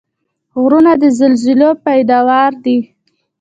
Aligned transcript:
غرونه 0.61 0.91
د 1.01 1.03
زلزلو 1.19 1.69
پیداوار 1.85 2.51
دي. 2.65 2.77